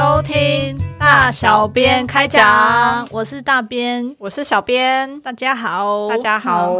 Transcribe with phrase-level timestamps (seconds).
[0.00, 6.72] 收听大小编开讲，我是大编，我是小编，大家好，大家好。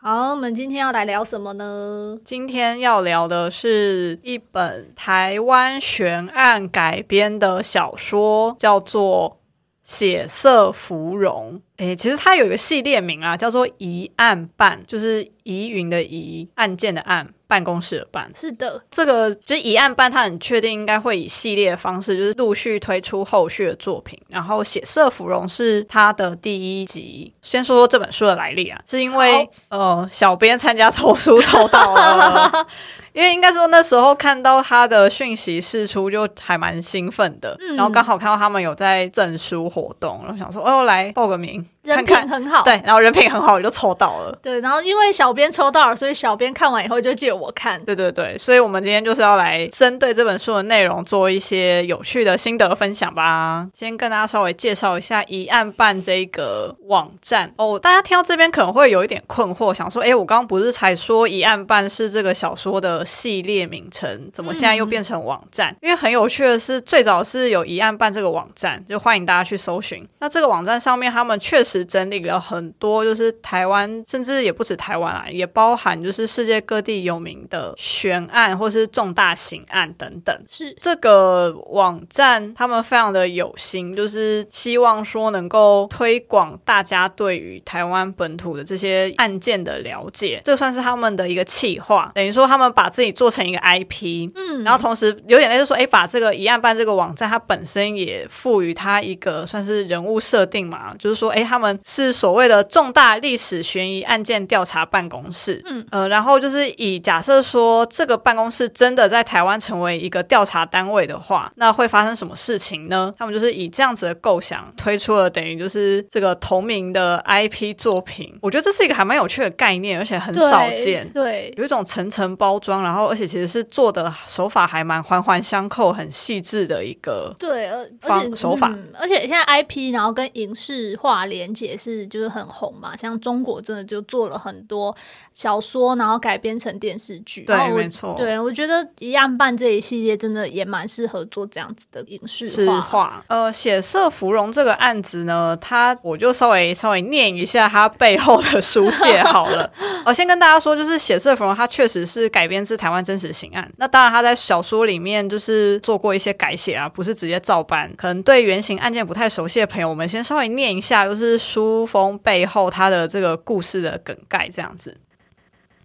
[0.00, 2.16] 好，我们今天要来聊什么呢？
[2.24, 9.36] 今天要聊的是一本台湾悬案改编的小说，叫做
[9.90, 11.60] 《血色芙蓉》。
[11.82, 18.30] 诶，其实它有一个系列名啊，叫做《疑案办》，就是疑云的疑，案件的案，办公室的办。
[18.36, 24.16] 是的，这个就是疑案办，它很确定应该会以系列的方式，就是陆续推出后续的作品。
[24.28, 27.32] 然后《血色芙蓉》是它的第一集。
[27.42, 32.52] 先说说这本书的来历啊，是因为呃，小编参加抽书抽到了。
[33.12, 37.54] 因为应该说那时候看到他的讯息释出，就还蛮兴奋的。
[37.76, 41.62] 然后刚好看到他们有在证书活动，然后想说哦，来报个名。
[41.82, 44.38] 人品很好，对，然后人品很好，我就抽到了。
[44.40, 47.82] 对，然后因为小编抽到了，所以小编看完以后就借我看。
[47.84, 53.66] 对对对，所以我们今天就是要来针对这本书的内容做一些有趣的心得分享吧。
[53.74, 57.76] 先跟大家稍微介绍一下疑案办这个网站哦。
[57.76, 65.74] 大家听到这边可能会有一点困惑，想说，哎，我刚刚不是才说一案办是这个小说的系列名称，怎么现在又变成网站？
[65.82, 70.06] 因为很有趣的是，最早是有一案办这个网站，就欢迎大家去搜寻。
[70.20, 71.82] 那这个网站上面，他们确实。
[71.92, 80.34] 整理了很多，就是台湾，甚至也不止台湾啊，也包含就是世界各地有名的悬案或是重大刑案等等。
[80.48, 90.40] 是这个网站，他们非常的有心，就是希望说能够推广大家对于台湾本土的这些案件的了解。
[90.42, 101.72] 这算是他们的一个企划，等于说他们把自己做成一个 IP，嗯，然后同时有点类似说，哎，把这个一案办这个网站，它本身也赋予它一个算是人物设定嘛，就是说，哎，他们。
[101.84, 113.12] 是所谓的重大历史悬疑案件调查办公室，嗯呃，然后就是以假设说这个办公室真的在台湾成为一个调查单位的话，那会发生什么事情呢？
[113.18, 118.38] 他们就是以这样子的构想推出了等于就是这个同名的 IP 作品。
[118.40, 131.52] 我觉得这是一个还蛮有趣的概念，而且很少见，对，有一种层层包装，然后而且其实是做的手法还蛮环环相扣、很细致的一个对，而且手法，而且现在 IP 然后跟影视化连。
[131.52, 134.96] 结是就是很红嘛，像中国真的就做了很多
[135.32, 137.42] 小说，然后改编成电视剧。
[137.42, 138.14] 对，没错。
[138.16, 143.22] 对，我觉得一样办这一系列真的也蛮适合做这样子的影视化。
[143.26, 149.70] 呃，血色芙蓉这个案子呢，它我就稍微稍微念一下它背后的书介好了。
[150.06, 153.70] 我 先跟大家说，就是血色芙蓉它确实是改编自台湾真实刑案。
[153.76, 157.94] 那当然，它在小说里面就是做过一些改写啊，不是直接照搬。
[157.94, 161.21] 可能对原型案件不太熟悉的朋友，我们先稍微念一下，就是。
[161.22, 164.98] 是书封背后，它的这个故事的梗概这样子：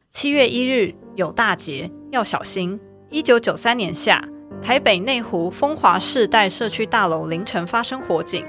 [0.09, 2.79] 七月一日有大劫，要小心。
[3.09, 4.21] 一九九三年夏，
[4.61, 8.45] 台北内湖风华世代社区大楼凌晨发生火警，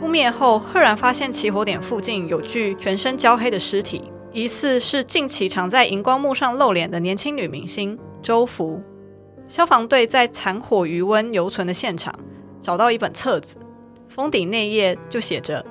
[0.00, 4.02] 扑灭后，赫然发现起火点附近有具全身焦黑的尸体，
[4.32, 8.80] 疑似是近期常在荧光幕上露脸的年轻女明星周福。
[9.48, 12.14] 消防队在残火余温犹存的现场
[12.60, 13.56] 找到一本册子，
[14.08, 15.64] 封底内页就写着。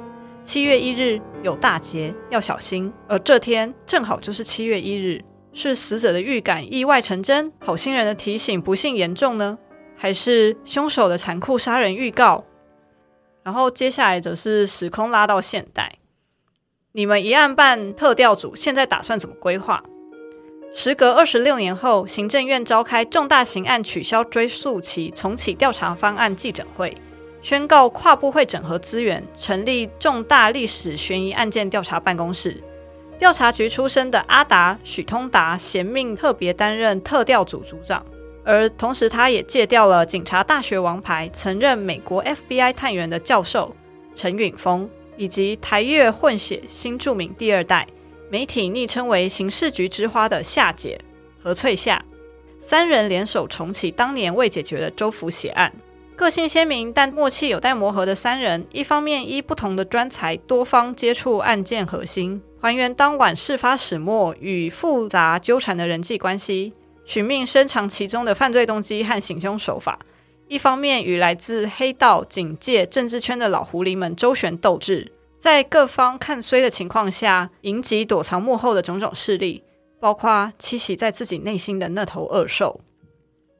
[0.47, 2.89] 七月一日有大劫，要小心。
[3.05, 5.21] 而这天正好就是七月一日，
[5.51, 9.57] 是死者的预感意外成真，好心人的提醒不幸严重呢，
[9.97, 12.45] 还是凶手的残酷杀人预告？
[13.43, 15.97] 然后接下来则是时空拉到现代，
[16.93, 19.83] 你们一案办特调组现在打算怎么规划？
[20.73, 26.95] 时隔二十六年后，行政院召开重大刑案取消追诉期重启调查方案记者会。
[27.47, 32.61] 宣告跨部会整合资源，成立重大历史悬疑案件调查办公室。
[33.17, 38.05] 调查局出身的阿达许通达贤命特别担任特调组组长，
[38.43, 43.73] 而同时他也借调了警察大学王牌、曾任美国 FBI 探员的教授
[44.13, 47.87] 陈允峰，以及台越混血新著名第二代，
[48.29, 50.99] 媒体昵称为刑事局之花的夏姐
[51.41, 52.03] 何翠夏，
[52.59, 55.71] 三人联手重启当年未解决的周福血案。
[56.17, 66.73] 个性鲜明但默契有待磨合的三人，一方面依不同的专才，多方接触案件核心，还原当晚事发始末与复杂纠缠的人际关系，
[67.05, 69.99] 寻觅深藏其中的犯罪动机和行凶手法；
[70.47, 79.61] 一方面与来自黑道、警界、政治圈的老狐狸们周旋斗智，在各方看衰的情况下，迎击躲藏幕后的种种势力，
[79.99, 82.81] 包括栖息在自己内心的那头恶兽。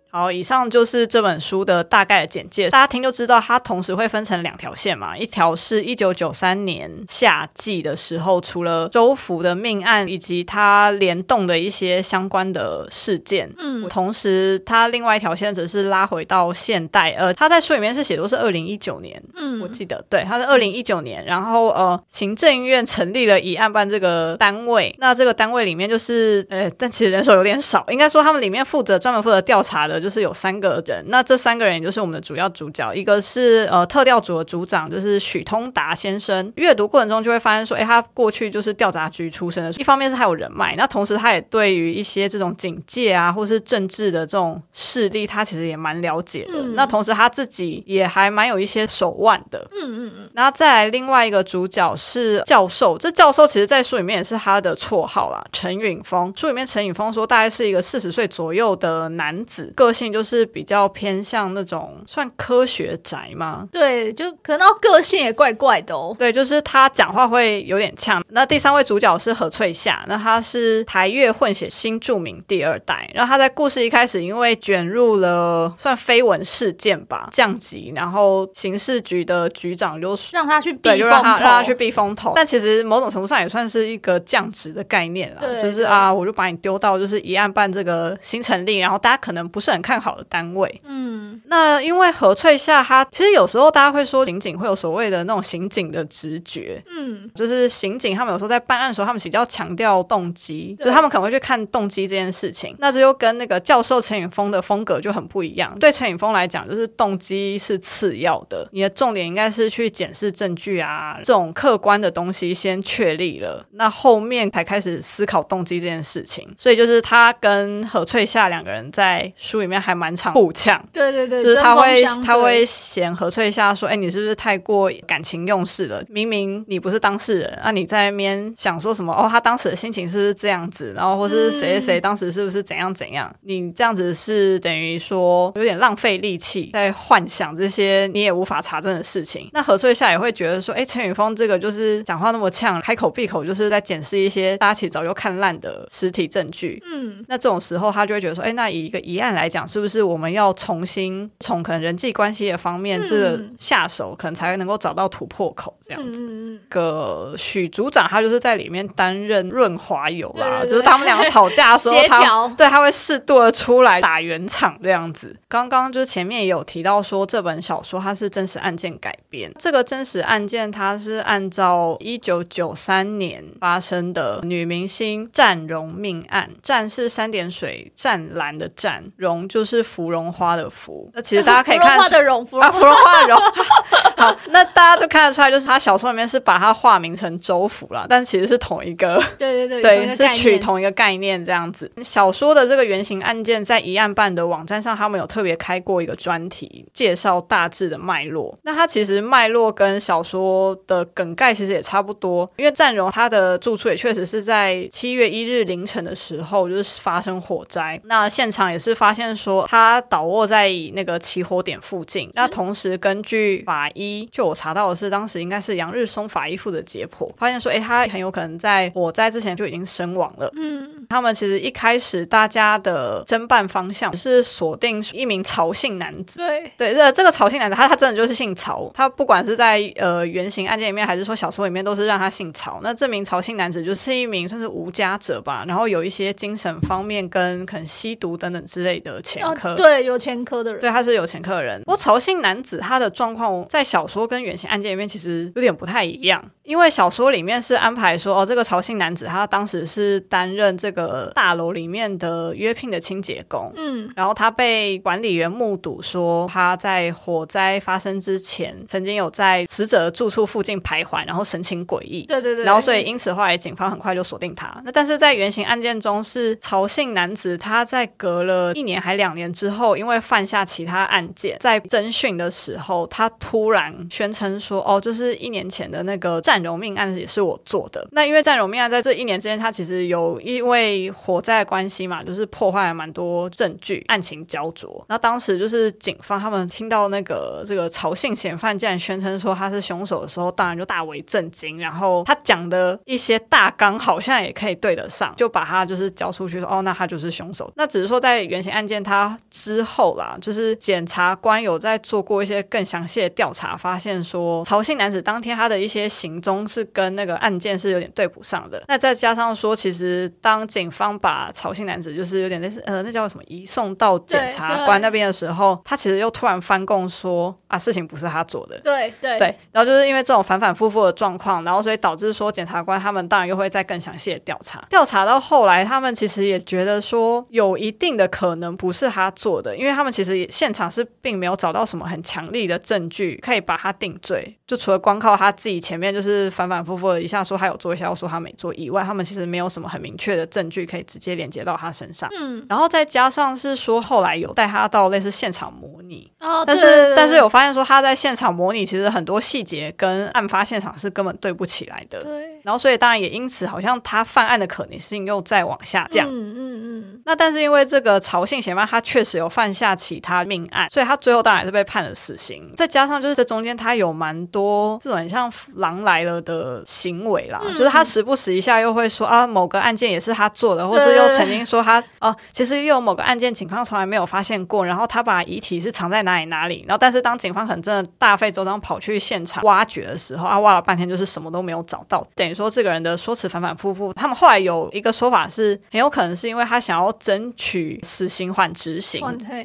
[0.09, 29.97] 好，以上就是这本书的大概的简介，大家听就知道，它同时会分成两条线嘛，一条是一九九三年夏季的时候，除了周福的命案以及它联动的一些相关的事件，嗯，同时它另外一条线则是拉回到现代，呃，他在书里面是写的是二零一九年，嗯，我记得，对，他是二零一九年，然后呃，行政院成立了以案办这个单位，那这个单位里面就是，呃，但其实人手有点少，应该说他们里面负责专门负责调查的。
[30.07, 36.49] 就是有三个人，那这三个人就是我们的主要主角，一个是呃特调组的组长，就是许通达先生。
[36.55, 46.53] 阅读过程中就会发现说，哎，他过去就是调查局出身的，一方面是他有人脉，那同时他也对于一些这种警戒啊，或是政治的这种势力，他其实也蛮了解的。
[46.73, 49.67] 那同时他自己也还蛮有一些手腕的。
[49.73, 50.29] 嗯嗯嗯。
[50.33, 56.33] 然后再来另外一个主角是教授，这教授其实在书里面也是他的绰号啦，陈允峰。
[56.37, 59.73] 书里面陈允峰说，大概是一个四十岁左右的男子。
[59.75, 63.67] 个性就是比较偏向那种算科学宅吗？
[63.71, 66.15] 对，就可能个性也怪怪的哦。
[66.19, 68.23] 对，就是他讲话会有点呛。
[68.29, 73.09] 那第三位主角是何翠夏，那他是台越混血新著名第二代。
[73.13, 82.33] 然后他在故事一开始因为卷入了算绯闻事件吧，降级，然后刑事局的局长就让他去避风头，让他去避风头。
[82.35, 89.76] 但其实某种程度上也算是一个降职的概念了，就是啊，我就把你丢到就是一案办这个新成立，然后大家可能不是很。
[89.81, 102.75] 看好的单位，嗯，那因为何翠夏，她其实有时候大家会说刑警会有所谓的那种刑警的直觉，嗯，就是刑警他们有时候在办案的时候，他们比较强调动机，就是他们可能会去看动机这件事情。
[102.79, 105.77] 那这就跟那个教授陈颖峰的风格就很不一样。
[105.79, 116.47] 对陈颖峰来讲，就是动机是次要的，你的重点应该是去检视证据啊，这种客观的东西先确立了，那后面才开始思考动机这件事情。
[116.57, 119.66] 所以就是他跟何翠夏两个人在书里。
[119.67, 126.01] 里面还蛮常互呛，对对对，就是他会他会嫌何翠夏说：“哎，你是不是太过感情用事了？
[126.07, 129.13] 明明你不是当事人，那你在那边想说什么？
[129.13, 130.93] 哦，他当时的心情是不是这样子？
[130.95, 133.29] 然后或是谁谁谁当时是不是怎样怎样？
[133.41, 139.49] 你这样子是等于说有点浪费力气在幻想这些你也无法查证的事情。
[139.51, 146.81] 那何翠夏也会觉得说：，哎，陈宇峰这个就是讲话那么呛，开口闭口就是在检视一些大家其实早就看烂的实体证据。
[146.89, 149.56] 嗯，那这种时候他就会觉得说：，哎，那以一个疑案来讲。
[149.57, 156.59] 讲是不是我们要重新从可能人际关系的方面这个下手，可能才能够找到突破口这样子。
[156.69, 165.35] 个许组长他就是在里面担任润滑油啦，就是他们两个吵架的时候，他对他会适度的出来打圆场这样子。
[165.47, 179.46] 刚刚就是前面也有提到说，这本小说它是真实案件改编，这个真实案件它是按照一九九三年发生的女明星战荣命案，战是三点水湛蓝的战荣。
[179.47, 183.39] 就是芙蓉花的芙，那其实 大家可以看芙蓉花的蓉，啊，芙蓉花的蓉。
[184.17, 191.91] 好，那大家就看得出来，就是他小说里面是把它化名成周福了，但其实是同一个，对对对，对，是取同一个概念这样子。
[192.03, 198.57] 小说的这个原型案件在一案办的网站上，他们有特别开过一个专题，介绍大致的脉络。
[198.63, 209.36] 那它其实脉络跟小说的梗概其实也差不多，因为占荣他的住处也确实是在七月一日凌晨的时候就是发生火灾，那现场也是发现。
[209.37, 220.51] 说他倒卧在那个起火点附近，那同时根据法医，就我查到的是，当时应该是杨日松法医负责解剖，发现说，哎，他很有可能在火灾之前就已经身亡了。
[220.55, 226.39] 嗯，他们其实一开始大家的侦办方向是锁定一名曹姓男子。
[226.39, 232.79] 对对，这这个曹姓男子，他他真的就是姓曹，他不管是在呃原型案件里面，还是说小说里面，都是让他姓曹。
[232.81, 239.21] 那这名曹姓男子就是一名算是无家者吧，然后有一些精神方面跟可能吸毒等等之类的。
[239.27, 241.81] 前科对有前科的人，对他是有前科的人。
[241.81, 264.81] 不过曹姓男子他的状况在小说跟原型案件里面其实有点不太一样，因为小说里面是安排说哦，这个曹姓男子他当时是担任这个大楼里面的约聘的清洁工，嗯，然后他被管理员目睹说他在火灾发生之前曾经有在死者住处附近徘徊，然后神情诡异，对对对，然后所以因此后来警方很快就锁定他。
[264.85, 269.16] 那但是在原型案件中是曹姓男子他在隔了一年还。
[269.17, 285.03] 两年之后，因为犯下其他案件，在侦讯的时候，他突然宣称说：“哦，就是一年前的那个占荣命案也是我做的。”那因为占荣命案在这一年之间，他其实有因为火灾关系嘛，就是破坏了蛮多证据，案情焦灼。
[285.09, 291.79] 那当时就是警方他们听到那个这个曹姓嫌犯竟然宣称说他是凶手的时候，当然就大为震惊。
[291.79, 298.96] 然后他讲的一些大纲好像也可以对得上，就把他就是交出去说：“哦，那他就是凶手。”那只是说在原型案件。
[298.97, 308.83] 件，它之后啦，就是检察官有在做过一些更详细的调查，发现说曹姓男子当天他的一些行踪是跟那个案件是有点对不上的。
[308.87, 318.79] 那再加上说，其实当警方把曹姓男子就是有点类似呃，那叫什么移送到检察官那边的时候，他其实又突然翻供说啊，事情不是他做的。
[318.79, 342.29] 对对对，然后就是因为这种反反复复的状况，然后所以导致说检察官他们当然又会再更详细的调查，调查到后来，他们其实也觉得说有一定的可能不是他做的，因为他们其实也现场是并没有找到什么很强力的证据可以把他定罪，就除了光靠他自己前面就是反反复复的一下说他有做，一下又说他没做以外，他们其实没有什么很明确的证据可以直接连接到他身上。
[342.37, 352.21] 嗯，然后再加上是说后来有带他到类似现场模拟，哦，但是但是有发现说他在现场模拟其实很多细节跟案发现场是根本对不起来的。
[352.21, 356.27] 对，然后，所以当然也因此，好像他犯案的可能性又在往下降。
[356.27, 362.71] 嗯嗯嗯，那但是因为这个曹姓嫌犯他确实有犯下其他命案，所以他最后当然是被判了死刑。
[362.75, 384.13] 再加上就是这中间他有蛮多这种很像狼来了的行为啦，嗯就是他时不时一下又会说啊某个案件也是他做的，或是又曾经说他哦、其实又有某个案件警方从来没有发现过，然后他把遗体是藏在哪里哪里，然后但是当警方可能真的大费周章跑去现场挖掘的时候，啊挖了半天就是什么都没有找到，等于说这个人的说辞反反复复。
[384.13, 389.21] 他们后来有一个说法是，很有可能是因为他想要争取死刑缓执行。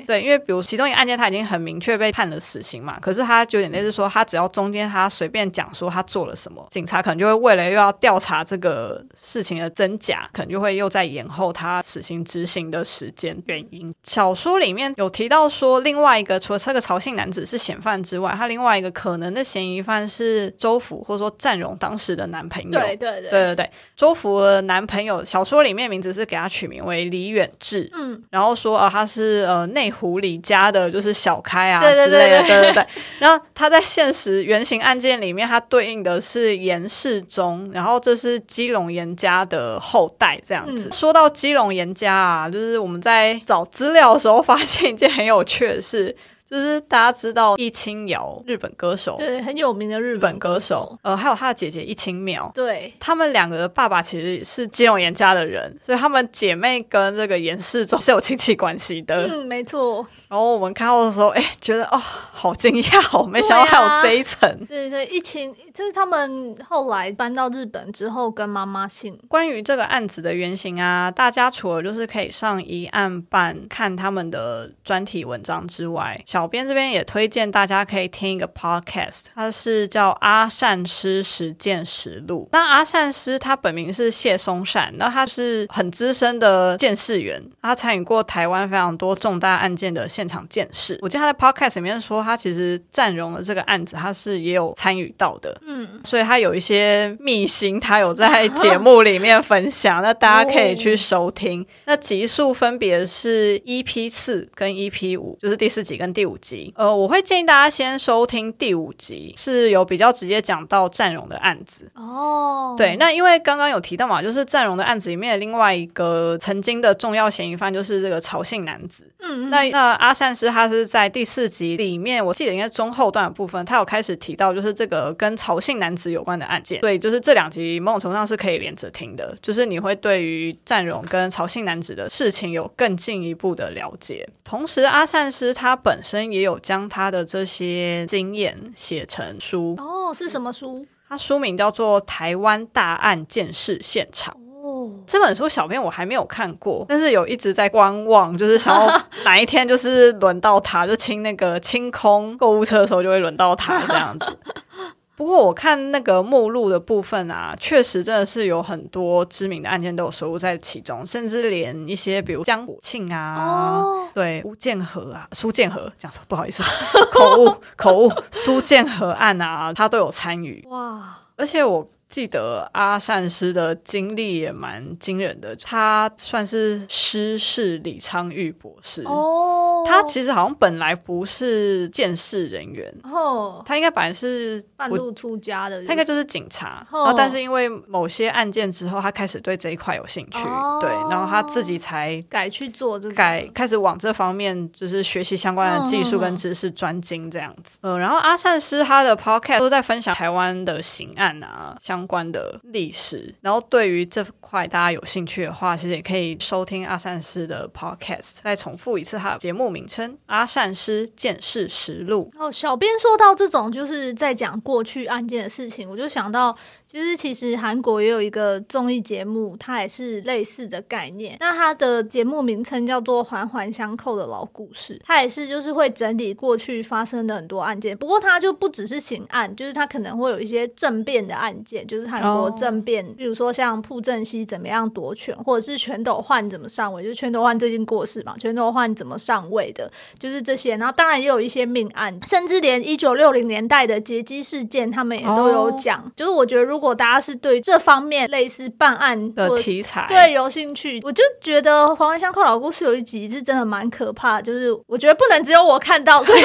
[0.06, 13.92] 对，因为比如其中一个案件，他已经很明确被判了死刑嘛，可是他就有点类似说，他只要中间他随便讲说他做了什么，警察可能就会为了又要调查这个事情的真假，可能就会又在延后他死刑执行的时间原因。
[14.02, 22.70] 小说里面有提到说，另外一个除了这个曹姓男子是嫌犯之外，他另外一个可能的嫌疑犯是周福或者说占荣当时的男朋友。
[22.70, 32.86] 对对对对对对，周福的男朋友，小说里面名字是给他取名为李远志，嗯，然后说啊他是呃内湖李家的，就是小开啊之类的，对对对对。
[33.18, 40.88] 然后他在现实原型案件里面，他对应的是严世忠，然后这是基隆严家的后代这样子。
[40.88, 46.14] 嗯说到基隆严家啊，就是我们在找资料的时候发现一件很有趣的事。
[46.52, 50.62] 就是大家知道易清瑶，日本歌手，对，很有名的日日本歌手。
[50.62, 59.26] 手，，呃，还有他的姐姐易清苗，对，他们两个的爸爸其实是金融严家的人，所以他们姐妹跟这个严世忠是有亲戚关系的。
[59.26, 64.66] 嗯，没错，然后我们看到的时候，哎，觉得哦，好惊讶哦，没想到还有这一层。
[64.66, 82.44] 对对，一起，这是他们后来搬到日本之后跟妈妈姓，关于这个案子的原型啊，大家除了就是可以上一案办看他们的专题文章之外，小编这边也推荐大家可以听一个 podcast，它是叫《阿善师实践实录》。
[82.52, 90.98] 那阿善师他本名是谢松善，那他是很资深的鉴识员，他参与过台湾非常多重大案件的现场鉴识。
[91.02, 95.56] 我记得他在 podcast 里面说，他其实占荣的这个案子，他是也有参与到的。
[95.66, 101.64] 嗯，所以他有一些秘辛，他有在节目里面分享， 那大家可以去收听。
[101.84, 106.72] 那集数分别是 EP 四跟 EP 五，就是第四集跟第五集。
[106.76, 111.90] 呃，我会建议大家先收听第五集，是有比较直接讲到战荣的案子。
[111.94, 119.04] 哦，对，那因为刚刚有提到嘛，就是战荣的案子里面另外一个曾经的重要嫌疑犯就是这个曹姓男子。
[119.18, 134.28] 嗯，嗯，那那阿善师他是在第四集里面，我记得应该中后段的部分，他有开始提到就是这个跟曹姓男子有关的案件，所以就是这两集某种程度上是可以连着听的，就是你会对于战荣跟曹姓男子的事情有更进一步的了解。
[134.44, 140.86] 同时，阿善师他本身也有将他的这些经验写成书，哦，是什么书？
[141.08, 144.34] 他书名叫做《台湾大案件事现场》。
[144.62, 154.38] 哦，这本书小编我还没有看过，但是有一直在观望，就是想要哪一天就是轮到他，就清那个清空购物车的时候就会轮到他这样子。
[155.22, 166.64] 不过我看那个目录的部分啊，确实真的是有很多知名的案件都有收录在其中，甚至连一些比如江国庆啊，哦，对吴建和啊，苏建和讲错不好意思，
[167.14, 170.66] 口误口误，苏建和案啊，他都有参与。
[170.68, 179.02] 哇，而且我记得阿善师的经历也蛮惊人的，他算是师事李昌钰博士。
[179.04, 190.78] 哦，他其实好像本来不是监视人员，哦，他应该本来是半路出家的，他应该就是警察，哦然后但是因为某些案件之后，他开始对这一块有兴趣，哦。
[190.82, 193.14] 对，然后他自己才改去做这个。
[193.14, 197.78] 改开始往这方面就是学习相关的技术跟知识专精这样子。
[197.80, 208.38] 呃，然后阿善师他的 podcast 都在分享台湾的刑案啊相关的历史，然后对于这块大家有兴趣的话，其实也可以收听阿善师的 podcast。
[208.42, 212.28] 再重复一次他的节目名称：阿善师见识实录。
[212.36, 216.56] 哦，小编说到这种就是在讲过去案件的事情，我就想到，
[216.92, 221.38] 就是其实韩国也有一个综艺节目，它也是类似的概念。
[221.40, 227.96] 那它的节目名称叫做《环环相扣的老故事》，它也是就是会整理过去发生的很多案件。
[227.96, 240.76] 不过它就不只是刑案，就是它可能会有一些政变的案件，就是韩国哦政变，比如说像朴正熙怎么样夺权，或者是全斗焕怎么上位，就是全斗焕最近过世嘛，全斗焕怎么上位的，就是这些。
[240.76, 246.12] 然后当然也有一些命案，甚至连一九六零年代的劫机事件，他们也都有讲。
[246.14, 256.42] 就是我觉得，如果大家是对这方面类似办案的题材，对有兴趣，我就觉得《环环相扣老故事》有一集是真的蛮可怕的，就是我觉得不能只有我看到， 所以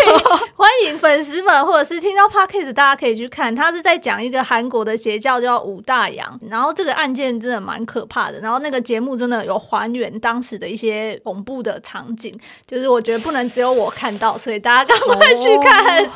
[0.56, 3.56] 欢迎粉丝们或者是听到 podcast 大家可以去看。
[3.56, 16.06] 他是在讲一个韩国的邪教叫五大洋，然后这个案件真的蛮可怕的，然后那个节目真的有还原当时的一些恐怖的场景，就是我觉得不能只有我看到，所以大家赶快去看。
[16.06, 16.10] 哦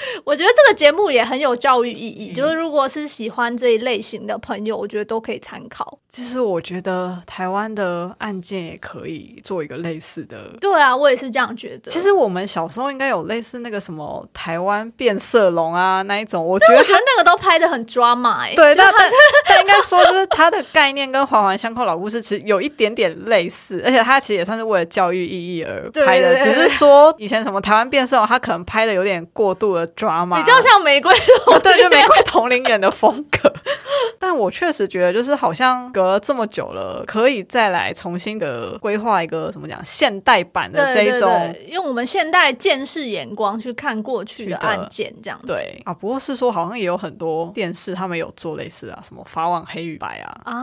[0.24, 5.98] 我觉得这个节目也很有教育意义，就是如果是喜欢这一类型的朋友，我觉得都可以参考。
[6.08, 10.38] 其实我觉得台湾的案件也可以做一个类似的。
[10.60, 11.90] 对啊，我也是这样觉得。
[11.90, 19.10] 其实我们小时候应该有类似那个什么台湾变色龙啊那一种，我觉得我觉得那个都拍的很 drama 哎、对，但但
[19.48, 31.12] 但应该说就是它的概念跟环环相扣老故事其实有一点点类似， 而且它其实也算是为了教育意义而拍的，只是说以前什么台湾变色龙，它可能拍的有点过度的 drama，比较像玫瑰
[31.62, 33.52] 对，就玫瑰同龄人的风格。
[34.18, 41.30] 但我确实觉得，就是好像隔了这么久了，可以再来重新的规划一个怎么讲现代版的这一种。
[41.30, 45.46] 对，用我们现代见识眼光去看过去的去的案件，这样子。
[45.46, 50.40] 对啊，不过是说好像也有很多电视他们有做类似啊，什么法网黑与白啊。
[50.44, 50.54] 啊，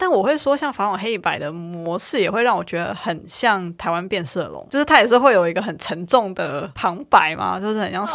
[0.00, 8.08] 但我会说，像法网黑一白的模式也会让我觉得很像台湾变色龙，就是它也是会有一个很沉重的旁白嘛，就是很像，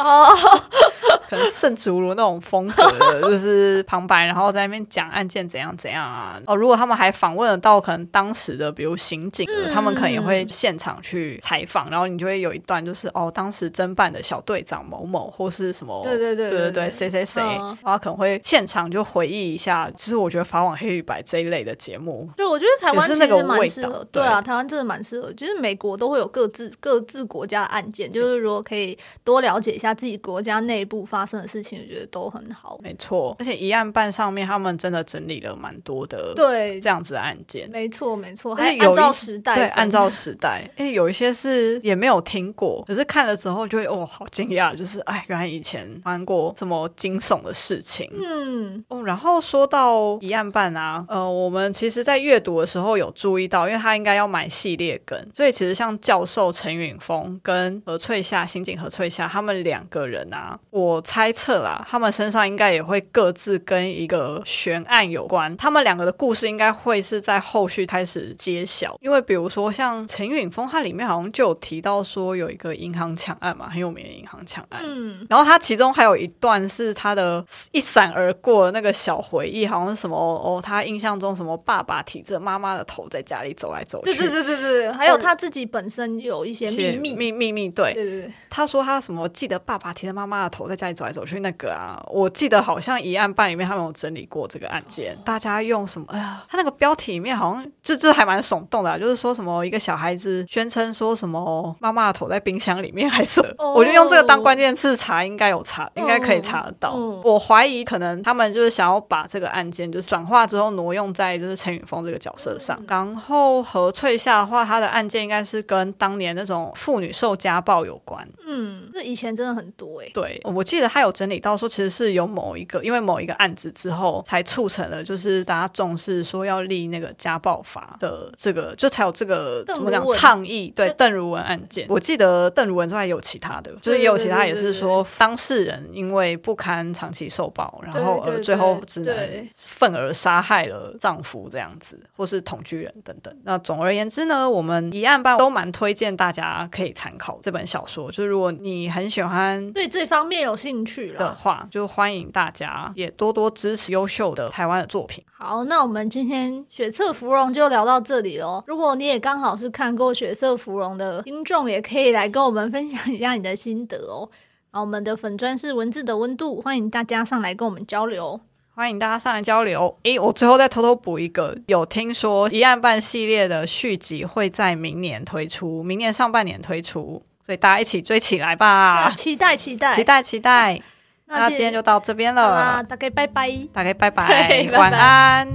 [1.29, 6.39] 可能圣竹如那种风格的， 就是旁白，然后在那边讲案件怎样怎样啊。
[6.45, 19.91] 哦，如果他们还访问得到可能当时的，比如刑警，嗯他们可能也会现场去采访，然后你就会有一段就是哦，当时侦办的小队长某某或是什么，对对对对对对谁谁谁，嗯然后可能会现场就回忆一下。
[19.97, 24.05] 其实我觉得法网黑与白这一类的节目，对，我觉得台湾是那个实蛮适合。
[24.11, 25.31] 对对啊，台湾真的蛮适合。
[25.33, 32.77] 就是美国都会有各自各自国家的案件，就是如果可以多了解一下自己国家内部发生的事情，我觉得都很好。
[32.83, 37.69] 没错，而且一案办上面他们真的整理了蛮多的对，这样子的案件。
[37.71, 48.11] 没错没错，还按照时代对，按照时代，因为有一些是也没有听过，可是看了之后就会哦，好惊讶，就是哎，原来以前发生过这么惊悚的事情。
[48.11, 87.15] 嗯，哦，然后说到一案办啊，呃，我们其实在阅读的时候有注意到，因为他应该要买系列梗，所以其实像教授陈允峰跟何翠夏、刑警何翠夏他们两个人啊，我猜测啦，他们身上应该也会各自跟一个悬案有关，他们两个的故事应该会是在后续开始揭晓，因为比如说像陈允峰，他里面好像就有提到说有一个银行抢案嘛，很有名的银行抢案，嗯，然后他其中还有一段是他的一闪而过的那个小回忆，好像是什么哦，他印象中什么爸爸提着妈妈的头在家里走来走去，对对对对对，还有他自己本身有一些秘密。
[87.15, 87.93] 秘秘密对。
[87.93, 96.07] 对对对，他说他什么记得爸爸提着妈妈的头在家里走来走去那个啊，我记得好像一案办里面他们有整理过这个案件，大家用什么？
[96.09, 106.93] 哎呀，他那个标题里面好像就这还蛮耸动的、啊，就是说什么一个小孩子宣称说什么妈妈的头在冰箱里面，还是、 哦我就用这个当关键字查，应该有查，应该可以查得到。
[106.95, 118.27] 嗯我怀疑可能他们就是想要把这个案件就是转化之后挪用在就是陈宇峰这个角色上，嗯然后何翠夏的话，她的案件应该是跟当年那种妇女受家暴有关。
[118.45, 130.71] 嗯，这以前真的很多哎、对，我记得得他有整理到说，其实是有某一个因为某一个案子之后，才促成了就是大家重视说要立那个家暴法的这个，就才有这个怎么讲倡议。
[130.75, 143.33] 对邓如文案件，我记得邓如文之外也有其他的，就是也有其他也是说当事人因为不堪长期受暴，然后而最后对只能对愤而杀害了丈夫这样子，或是同居人等等。
[143.43, 149.71] 那总而言之呢，我们一案办都蛮推荐大家可以参考这本小说，就是如果你很喜欢。
[149.71, 151.19] 对这方面有兴趣了。
[151.19, 155.23] 的话，就欢迎大家也多多支持优秀的台湾的作品。
[155.31, 158.63] 好，那我们今天血色芙蓉就聊到这里喽。
[158.65, 164.27] 如果你也刚好是看过血色芙蓉的听众，也可以来跟我们分享一下你的心得哦。
[164.71, 168.41] 然后我们的粉砖是文字的温度，欢迎大家上来跟我们交流。
[168.73, 169.97] 欢迎大家上来交流。
[170.03, 179.11] 诶，我最后再偷偷补一个，有听说一案半系列的续集会在明年推出，明年上半年推出，所以大家一起追起来吧！
[179.15, 180.81] 期待期待期待期待。
[181.27, 183.51] 那今天就到这边了，大家拜拜。
[183.71, 184.67] 大家拜拜。
[184.73, 185.47] 晚安